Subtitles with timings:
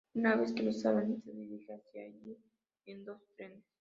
[0.15, 2.35] Una vez que lo saben, se dirigen hacia allí
[2.87, 3.63] en dos trenes.